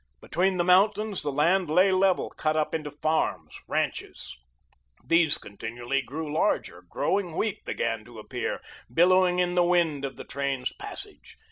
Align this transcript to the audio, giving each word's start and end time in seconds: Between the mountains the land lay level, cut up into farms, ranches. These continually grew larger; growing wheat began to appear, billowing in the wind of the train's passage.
Between 0.19 0.57
the 0.57 0.63
mountains 0.63 1.21
the 1.21 1.31
land 1.31 1.69
lay 1.69 1.91
level, 1.91 2.31
cut 2.31 2.57
up 2.57 2.73
into 2.73 2.89
farms, 2.89 3.61
ranches. 3.67 4.35
These 5.05 5.37
continually 5.37 6.01
grew 6.01 6.33
larger; 6.33 6.81
growing 6.89 7.35
wheat 7.37 7.63
began 7.65 8.03
to 8.05 8.17
appear, 8.17 8.61
billowing 8.91 9.37
in 9.37 9.53
the 9.53 9.63
wind 9.63 10.03
of 10.03 10.15
the 10.17 10.23
train's 10.25 10.73
passage. 10.73 11.37